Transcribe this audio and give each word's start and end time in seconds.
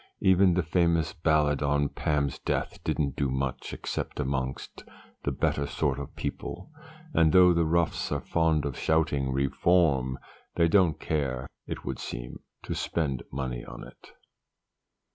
Even 0.19 0.55
the 0.55 0.63
famous 0.63 1.13
Ballad 1.13 1.61
on 1.61 1.87
Pam's 1.87 2.39
death 2.39 2.79
didn't 2.83 3.15
do 3.15 3.29
much 3.29 3.71
except 3.71 4.19
among 4.19 4.57
the 5.21 5.31
better 5.31 5.67
sort 5.67 5.99
of 5.99 6.15
people; 6.15 6.71
and 7.13 7.31
though 7.33 7.53
the 7.53 7.65
roughs 7.67 8.11
are 8.11 8.19
fond 8.19 8.65
of 8.65 8.75
shouting 8.79 9.31
Reform, 9.31 10.17
they 10.55 10.67
don't 10.67 10.99
care, 10.99 11.45
it 11.67 11.85
would 11.85 11.99
seem, 11.99 12.39
to 12.63 12.73
spend 12.73 13.21
money 13.31 13.63
on 13.63 13.83
it." 13.87 14.13